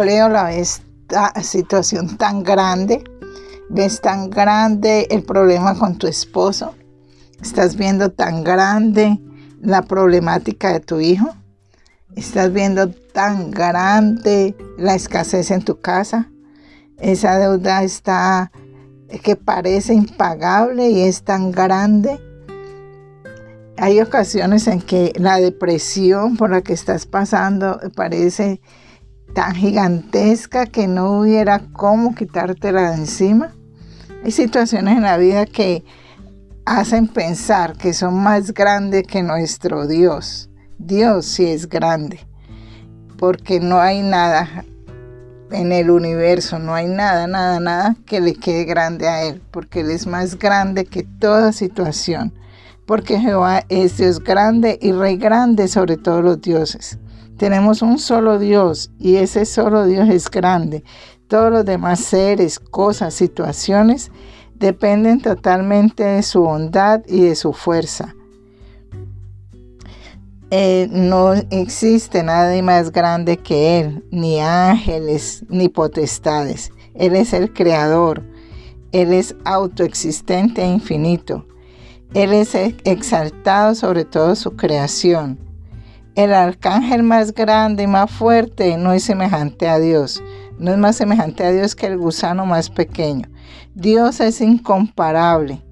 empleo 0.00 0.30
la 0.30 0.44
ves 0.44 0.80
situación 1.42 2.16
tan 2.16 2.42
grande, 2.42 3.04
ves 3.68 4.00
tan 4.00 4.30
grande 4.30 5.06
el 5.10 5.22
problema 5.22 5.78
con 5.78 5.98
tu 5.98 6.06
esposo, 6.06 6.74
estás 7.42 7.76
viendo 7.76 8.10
tan 8.10 8.42
grande 8.42 9.20
la 9.60 9.82
problemática 9.82 10.72
de 10.72 10.80
tu 10.80 11.00
hijo, 11.00 11.28
estás 12.16 12.50
viendo 12.50 12.90
tan 12.90 13.50
grande 13.50 14.56
la 14.78 14.94
escasez 14.94 15.50
en 15.50 15.62
tu 15.62 15.80
casa, 15.80 16.30
esa 16.96 17.38
deuda 17.38 17.82
está 17.82 18.50
que 19.22 19.36
parece 19.36 19.92
impagable 19.92 20.88
y 20.88 21.02
es 21.02 21.24
tan 21.24 21.52
grande. 21.52 22.18
Hay 23.76 24.00
ocasiones 24.00 24.66
en 24.66 24.80
que 24.80 25.12
la 25.16 25.36
depresión 25.36 26.38
por 26.38 26.48
la 26.48 26.62
que 26.62 26.72
estás 26.72 27.04
pasando 27.04 27.78
parece 27.94 28.62
tan 29.34 29.54
gigantesca 29.54 30.66
que 30.66 30.86
no 30.86 31.20
hubiera 31.20 31.60
cómo 31.72 32.14
quitártela 32.14 32.90
de 32.90 32.96
encima. 32.96 33.52
Hay 34.24 34.32
situaciones 34.32 34.96
en 34.96 35.02
la 35.02 35.16
vida 35.16 35.46
que 35.46 35.84
hacen 36.64 37.08
pensar 37.08 37.76
que 37.76 37.92
son 37.92 38.14
más 38.22 38.52
grandes 38.52 39.04
que 39.06 39.22
nuestro 39.22 39.86
Dios. 39.86 40.50
Dios 40.78 41.26
sí 41.26 41.46
es 41.46 41.68
grande, 41.68 42.20
porque 43.18 43.60
no 43.60 43.80
hay 43.80 44.02
nada 44.02 44.64
en 45.50 45.72
el 45.72 45.90
universo, 45.90 46.58
no 46.58 46.74
hay 46.74 46.86
nada, 46.86 47.26
nada, 47.26 47.60
nada 47.60 47.96
que 48.06 48.20
le 48.20 48.34
quede 48.34 48.64
grande 48.64 49.08
a 49.08 49.24
Él, 49.24 49.42
porque 49.50 49.80
Él 49.80 49.90
es 49.90 50.06
más 50.06 50.38
grande 50.38 50.84
que 50.84 51.02
toda 51.02 51.52
situación, 51.52 52.32
porque 52.86 53.18
Jehová 53.18 53.64
es 53.68 53.96
Dios 53.96 54.20
grande 54.20 54.78
y 54.80 54.92
Rey 54.92 55.16
grande 55.16 55.68
sobre 55.68 55.96
todos 55.96 56.24
los 56.24 56.40
dioses. 56.40 56.98
Tenemos 57.40 57.80
un 57.80 57.98
solo 57.98 58.38
Dios 58.38 58.90
y 58.98 59.16
ese 59.16 59.46
solo 59.46 59.86
Dios 59.86 60.10
es 60.10 60.30
grande. 60.30 60.84
Todos 61.26 61.50
los 61.50 61.64
demás 61.64 62.00
seres, 62.00 62.58
cosas, 62.58 63.14
situaciones 63.14 64.12
dependen 64.56 65.22
totalmente 65.22 66.04
de 66.04 66.22
su 66.22 66.42
bondad 66.42 67.00
y 67.08 67.22
de 67.22 67.34
su 67.34 67.54
fuerza. 67.54 68.14
Eh, 70.50 70.88
no 70.90 71.32
existe 71.32 72.22
nadie 72.22 72.60
más 72.60 72.92
grande 72.92 73.38
que 73.38 73.80
Él, 73.80 74.04
ni 74.10 74.38
ángeles, 74.38 75.42
ni 75.48 75.70
potestades. 75.70 76.70
Él 76.92 77.16
es 77.16 77.32
el 77.32 77.54
creador. 77.54 78.22
Él 78.92 79.14
es 79.14 79.34
autoexistente 79.46 80.60
e 80.60 80.66
infinito. 80.66 81.46
Él 82.12 82.34
es 82.34 82.54
exaltado 82.54 83.74
sobre 83.74 84.04
toda 84.04 84.34
su 84.34 84.56
creación. 84.56 85.49
El 86.14 86.32
arcángel 86.32 87.02
más 87.02 87.32
grande 87.32 87.84
y 87.84 87.86
más 87.86 88.10
fuerte 88.10 88.76
no 88.76 88.92
es 88.92 89.04
semejante 89.04 89.68
a 89.68 89.78
Dios. 89.78 90.22
No 90.58 90.72
es 90.72 90.78
más 90.78 90.96
semejante 90.96 91.44
a 91.44 91.52
Dios 91.52 91.74
que 91.74 91.86
el 91.86 91.98
gusano 91.98 92.46
más 92.46 92.68
pequeño. 92.68 93.28
Dios 93.74 94.20
es 94.20 94.40
incomparable. 94.40 95.62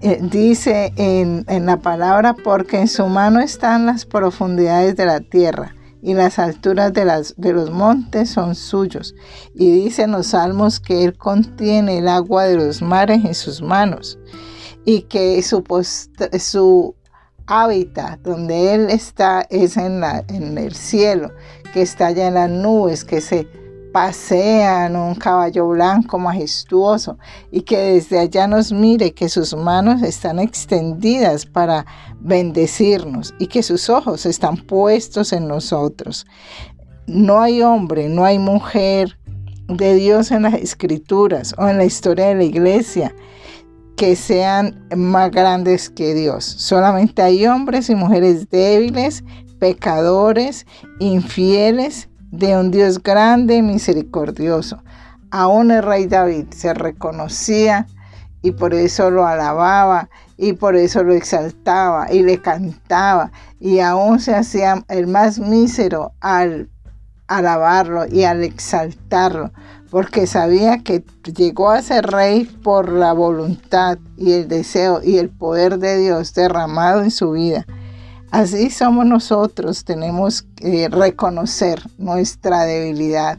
Eh, 0.00 0.18
dice 0.20 0.92
en, 0.96 1.44
la 1.66 1.78
palabra, 1.78 2.34
porque 2.34 2.80
en 2.80 2.88
su 2.88 3.06
mano 3.06 3.40
están 3.40 3.86
las 3.86 4.04
profundidades 4.04 4.96
de 4.96 5.06
la 5.06 5.20
tierra 5.20 5.74
y 6.02 6.14
las 6.14 6.38
alturas 6.38 6.92
de, 6.92 7.04
las, 7.04 7.34
de 7.36 7.52
los 7.52 7.70
montes 7.70 8.30
son 8.30 8.54
suyos. 8.54 9.14
Y 9.54 9.70
dice 9.70 10.02
en 10.02 10.12
los 10.12 10.28
salmos 10.28 10.80
que 10.80 11.04
Él 11.04 11.16
contiene 11.16 11.98
el 11.98 12.08
agua 12.08 12.44
de 12.44 12.56
los 12.56 12.82
mares 12.82 13.24
en 13.24 13.34
sus 13.34 13.62
manos 13.62 14.18
y 14.84 15.02
que 15.02 15.42
su, 15.42 15.64
su 16.38 16.94
hábitat, 17.46 18.20
donde 18.20 18.74
Él 18.74 18.90
está, 18.90 19.46
es 19.50 19.76
en, 19.76 20.02
en 20.28 20.58
el 20.58 20.74
cielo, 20.74 21.32
que 21.72 21.82
está 21.82 22.08
allá 22.08 22.28
en 22.28 22.34
las 22.34 22.50
nubes, 22.50 23.04
que 23.04 23.20
se 23.20 23.46
pasea 23.96 24.88
en 24.88 24.96
un 24.96 25.14
caballo 25.14 25.68
blanco 25.68 26.18
majestuoso 26.18 27.16
y 27.50 27.62
que 27.62 27.78
desde 27.78 28.18
allá 28.18 28.46
nos 28.46 28.70
mire 28.70 29.14
que 29.14 29.30
sus 29.30 29.56
manos 29.56 30.02
están 30.02 30.38
extendidas 30.38 31.46
para 31.46 31.86
bendecirnos 32.20 33.32
y 33.38 33.46
que 33.46 33.62
sus 33.62 33.88
ojos 33.88 34.26
están 34.26 34.58
puestos 34.58 35.32
en 35.32 35.48
nosotros. 35.48 36.26
No 37.06 37.40
hay 37.40 37.62
hombre, 37.62 38.10
no 38.10 38.26
hay 38.26 38.38
mujer 38.38 39.16
de 39.66 39.94
Dios 39.94 40.30
en 40.30 40.42
las 40.42 40.54
escrituras 40.54 41.54
o 41.56 41.66
en 41.66 41.78
la 41.78 41.86
historia 41.86 42.26
de 42.26 42.34
la 42.34 42.44
iglesia 42.44 43.14
que 43.96 44.14
sean 44.16 44.86
más 44.94 45.30
grandes 45.30 45.90
que 45.90 46.14
Dios. 46.14 46.44
Solamente 46.44 47.22
hay 47.22 47.46
hombres 47.46 47.88
y 47.90 47.94
mujeres 47.94 48.48
débiles, 48.50 49.24
pecadores, 49.58 50.66
infieles, 50.98 52.08
de 52.30 52.56
un 52.56 52.70
Dios 52.70 53.02
grande 53.02 53.56
y 53.56 53.62
misericordioso. 53.62 54.82
Aún 55.30 55.70
el 55.70 55.82
rey 55.82 56.06
David 56.06 56.46
se 56.50 56.74
reconocía 56.74 57.86
y 58.42 58.52
por 58.52 58.74
eso 58.74 59.10
lo 59.10 59.26
alababa 59.26 60.08
y 60.36 60.52
por 60.52 60.76
eso 60.76 61.02
lo 61.02 61.14
exaltaba 61.14 62.12
y 62.12 62.22
le 62.22 62.40
cantaba 62.40 63.32
y 63.58 63.80
aún 63.80 64.20
se 64.20 64.34
hacía 64.34 64.84
el 64.88 65.06
más 65.06 65.38
mísero 65.38 66.12
al 66.20 66.68
alabarlo 67.28 68.06
y 68.06 68.24
al 68.24 68.42
exaltarlo 68.44 69.52
porque 69.90 70.26
sabía 70.26 70.78
que 70.78 71.04
llegó 71.34 71.70
a 71.70 71.82
ser 71.82 72.06
rey 72.06 72.44
por 72.44 72.92
la 72.92 73.12
voluntad 73.12 73.98
y 74.16 74.32
el 74.32 74.48
deseo 74.48 75.00
y 75.02 75.18
el 75.18 75.30
poder 75.30 75.78
de 75.78 75.98
Dios 75.98 76.34
derramado 76.34 77.02
en 77.02 77.10
su 77.10 77.32
vida. 77.32 77.66
Así 78.30 78.70
somos 78.70 79.06
nosotros, 79.06 79.84
tenemos 79.84 80.42
que 80.42 80.88
reconocer 80.88 81.80
nuestra 81.96 82.64
debilidad, 82.64 83.38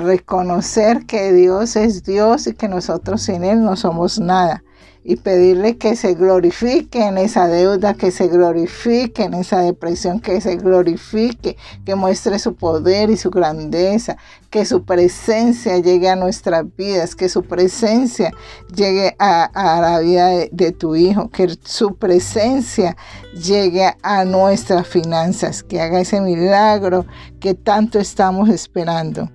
reconocer 0.00 1.06
que 1.06 1.32
Dios 1.32 1.76
es 1.76 2.02
Dios 2.02 2.46
y 2.46 2.54
que 2.54 2.68
nosotros 2.68 3.22
sin 3.22 3.44
Él 3.44 3.62
no 3.62 3.76
somos 3.76 4.18
nada 4.18 4.62
y 5.02 5.16
pedirle 5.16 5.78
que 5.78 5.96
se 5.96 6.14
glorifique 6.14 7.02
en 7.02 7.16
esa 7.16 7.48
deuda, 7.48 7.94
que 7.94 8.10
se 8.10 8.28
glorifique 8.28 9.24
en 9.24 9.34
esa 9.34 9.60
depresión, 9.60 10.20
que 10.20 10.40
se 10.40 10.56
glorifique, 10.56 11.56
que 11.86 11.94
muestre 11.94 12.38
su 12.38 12.54
poder 12.54 13.08
y 13.08 13.16
su 13.16 13.30
grandeza, 13.30 14.18
que 14.50 14.66
su 14.66 14.84
presencia 14.84 15.78
llegue 15.78 16.08
a 16.08 16.16
nuestras 16.16 16.64
vidas, 16.76 17.16
que 17.16 17.30
su 17.30 17.44
presencia 17.44 18.30
llegue 18.74 19.16
a, 19.18 19.50
la 19.80 20.00
vida 20.00 20.28
de, 20.50 20.72
tu 20.72 20.94
hijo, 20.94 21.30
que 21.30 21.48
su 21.64 21.94
presencia 21.94 22.96
llegue 23.32 23.94
a 24.02 24.24
nuestras 24.24 24.86
finanzas, 24.86 25.62
que 25.62 25.80
haga 25.80 26.00
ese 26.00 26.20
milagro 26.20 27.06
que 27.40 27.54
tanto 27.54 27.98
estamos 27.98 28.50
esperando. 28.50 29.30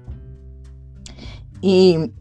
Y 1.66 2.12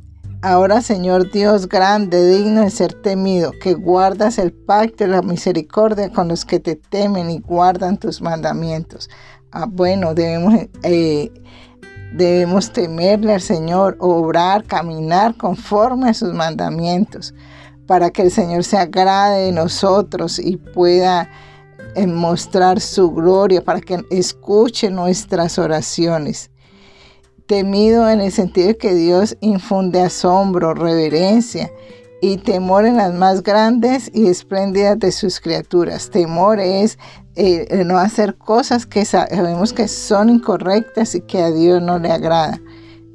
Ahora, 0.40 0.82
Señor 0.82 1.30
Dios 1.32 1.70
grande, 1.70 2.22
digno 2.36 2.60
de 2.60 2.70
ser 2.70 2.92
temido, 2.92 3.50
que 3.62 3.72
guardas 3.72 4.36
el 4.36 4.52
pacto 4.52 5.04
y 5.04 5.06
la 5.06 5.22
misericordia 5.22 6.12
con 6.12 6.28
los 6.28 6.44
que 6.44 6.60
te 6.60 6.76
temen 6.76 7.30
y 7.30 7.38
guardan 7.38 7.96
tus 7.96 8.20
mandamientos. 8.20 9.08
Ah, 9.52 9.64
bueno, 9.66 10.12
debemos, 10.12 10.54
eh, 10.82 11.32
debemos 12.12 12.74
temerle 12.74 13.32
al 13.32 13.40
Señor, 13.40 13.96
obrar, 14.00 14.64
caminar 14.64 15.34
conforme 15.38 16.10
a 16.10 16.14
sus 16.14 16.34
mandamientos, 16.34 17.34
para 17.86 18.10
que 18.10 18.20
el 18.20 18.30
Señor 18.30 18.64
se 18.64 18.76
agrade 18.76 19.46
de 19.46 19.52
nosotros 19.52 20.38
y 20.38 20.58
pueda 20.58 21.30
eh, 21.94 22.06
mostrar 22.06 22.80
su 22.80 23.10
gloria, 23.12 23.64
para 23.64 23.80
que 23.80 24.04
escuche 24.10 24.90
nuestras 24.90 25.58
oraciones 25.58 26.50
temido 27.46 28.08
en 28.08 28.20
el 28.20 28.32
sentido 28.32 28.76
que 28.78 28.94
Dios 28.94 29.36
infunde 29.40 30.00
asombro, 30.00 30.74
reverencia 30.74 31.70
y 32.20 32.38
temor 32.38 32.86
en 32.86 32.96
las 32.96 33.12
más 33.12 33.42
grandes 33.42 34.10
y 34.14 34.28
espléndidas 34.28 34.98
de 34.98 35.12
sus 35.12 35.40
criaturas. 35.40 36.10
Temor 36.10 36.58
es 36.58 36.98
eh, 37.36 37.84
no 37.84 37.98
hacer 37.98 38.36
cosas 38.36 38.86
que 38.86 39.04
sabemos 39.04 39.72
que 39.72 39.88
son 39.88 40.30
incorrectas 40.30 41.14
y 41.14 41.20
que 41.20 41.42
a 41.42 41.50
Dios 41.50 41.82
no 41.82 41.98
le 41.98 42.10
agrada. 42.10 42.60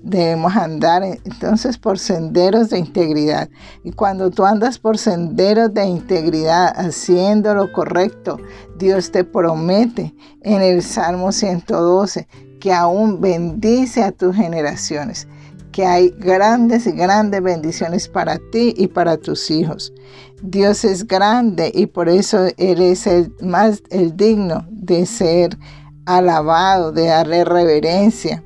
Debemos 0.01 0.55
andar 0.55 1.03
entonces 1.03 1.77
por 1.77 1.99
senderos 1.99 2.69
de 2.69 2.79
integridad. 2.79 3.49
Y 3.83 3.91
cuando 3.91 4.31
tú 4.31 4.45
andas 4.45 4.79
por 4.79 4.97
senderos 4.97 5.73
de 5.73 5.85
integridad, 5.85 6.73
haciendo 6.75 7.53
lo 7.53 7.71
correcto, 7.71 8.37
Dios 8.77 9.11
te 9.11 9.23
promete 9.23 10.15
en 10.41 10.61
el 10.61 10.81
Salmo 10.81 11.31
112 11.31 12.27
que 12.59 12.73
aún 12.73 13.21
bendice 13.21 14.03
a 14.03 14.11
tus 14.11 14.35
generaciones, 14.35 15.27
que 15.71 15.85
hay 15.85 16.09
grandes 16.17 16.87
y 16.87 16.91
grandes 16.91 17.41
bendiciones 17.41 18.07
para 18.07 18.37
ti 18.51 18.73
y 18.77 18.87
para 18.87 19.17
tus 19.17 19.49
hijos. 19.49 19.93
Dios 20.41 20.85
es 20.85 21.07
grande 21.07 21.71
y 21.73 21.87
por 21.87 22.09
eso 22.09 22.47
eres 22.57 23.07
el 23.07 23.33
más 23.41 23.83
el 23.89 24.15
digno 24.15 24.65
de 24.69 25.05
ser 25.05 25.57
alabado, 26.05 26.91
de 26.91 27.07
darle 27.07 27.43
reverencia. 27.43 28.43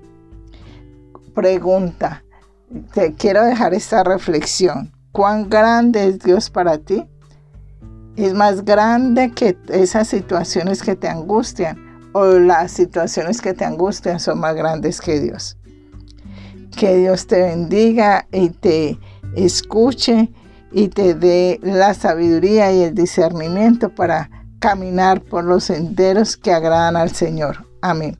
Pregunta, 1.33 2.23
te 2.93 3.13
quiero 3.13 3.43
dejar 3.43 3.73
esta 3.73 4.03
reflexión. 4.03 4.91
¿Cuán 5.11 5.49
grande 5.49 6.07
es 6.07 6.19
Dios 6.19 6.49
para 6.49 6.77
ti? 6.77 7.05
Es 8.15 8.33
más 8.33 8.63
grande 8.63 9.31
que 9.31 9.57
esas 9.69 10.07
situaciones 10.07 10.83
que 10.83 10.95
te 10.95 11.07
angustian 11.07 12.09
o 12.13 12.25
las 12.25 12.71
situaciones 12.71 13.41
que 13.41 13.53
te 13.53 13.65
angustian 13.65 14.19
son 14.19 14.39
más 14.39 14.55
grandes 14.55 15.01
que 15.01 15.19
Dios. 15.19 15.57
Que 16.77 16.97
Dios 16.97 17.27
te 17.27 17.41
bendiga 17.41 18.27
y 18.31 18.49
te 18.49 18.99
escuche 19.35 20.31
y 20.71 20.89
te 20.89 21.13
dé 21.15 21.59
la 21.63 21.93
sabiduría 21.93 22.71
y 22.71 22.83
el 22.83 22.95
discernimiento 22.95 23.89
para 23.89 24.29
caminar 24.59 25.21
por 25.21 25.43
los 25.43 25.65
senderos 25.65 26.37
que 26.37 26.51
agradan 26.51 26.95
al 26.95 27.11
Señor. 27.11 27.65
Amén. 27.81 28.17